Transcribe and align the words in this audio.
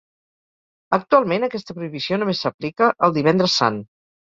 Actualment 0.99 1.47
aquesta 1.49 1.77
prohibició 1.77 2.21
només 2.25 2.45
s'aplica 2.47 2.93
al 3.09 3.19
Divendres 3.23 3.61
Sant. 3.65 3.85